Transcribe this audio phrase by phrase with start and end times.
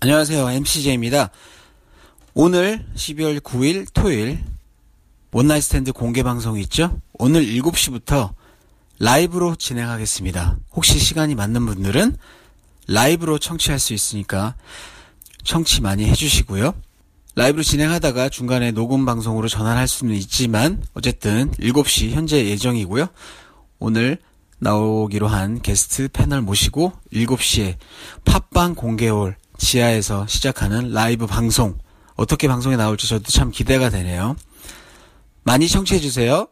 [0.00, 0.48] 안녕하세요.
[0.48, 1.30] MCJ입니다.
[2.32, 4.38] 오늘 12월 9일 토요일
[5.32, 7.00] One Night Stand 공개 방송이 있죠?
[7.14, 8.32] 오늘 7시부터
[9.00, 10.56] 라이브로 진행하겠습니다.
[10.72, 12.16] 혹시 시간이 맞는 분들은
[12.86, 14.54] 라이브로 청취할 수 있으니까
[15.42, 16.74] 청취 많이 해주시고요.
[17.34, 23.08] 라이브로 진행하다가 중간에 녹음 방송으로 전환할 수는 있지만 어쨌든 7시 현재 예정이고요.
[23.80, 24.18] 오늘
[24.60, 27.74] 나오기로 한 게스트 패널 모시고 7시에
[28.24, 31.76] 팟빵 공개홀 지하에서 시작하는 라이브 방송.
[32.16, 34.36] 어떻게 방송에 나올지 저도 참 기대가 되네요.
[35.44, 36.48] 많이 청취해주세요.